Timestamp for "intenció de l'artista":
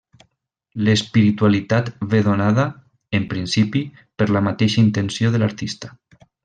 4.89-5.97